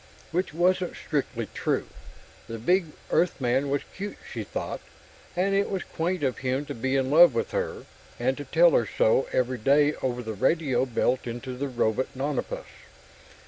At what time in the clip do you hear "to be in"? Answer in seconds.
6.65-7.11